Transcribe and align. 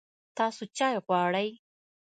تاسو 0.37 0.63
چای 0.77 0.95
غواړئ؟ 1.05 1.49